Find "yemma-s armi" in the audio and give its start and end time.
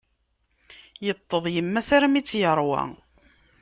1.55-2.17